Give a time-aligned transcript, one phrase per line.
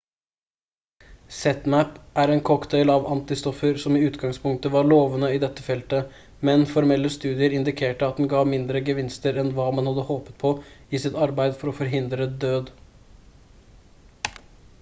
[1.39, 6.15] zmapp er en cocktail av antistoffer som i utgangspunktet var lovende i dette feltet
[6.49, 10.55] men formelle studier indikerte at den gav mindre gevinster enn hva man hadde håpet på
[10.99, 12.73] i sitt arbeid for å forhindre død